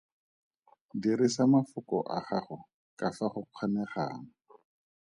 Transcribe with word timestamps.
Dirisa 1.01 1.43
mafoko 1.53 1.95
a 2.17 2.19
gago 2.27 2.57
ka 2.97 3.07
fa 3.15 3.27
go 3.33 3.41
kgonegang. 3.45 4.23